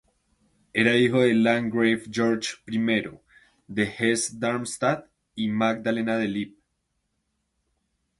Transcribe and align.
Era 0.73 0.97
hijo 0.97 1.19
del 1.21 1.43
landgrave 1.43 2.05
Jorge 2.11 2.55
I 2.65 2.79
de 3.67 3.83
Hesse-Darmstadt 3.85 5.07
y 5.35 5.47
Magdalena 5.47 6.17
de 6.17 6.27
Lippe. 6.27 6.59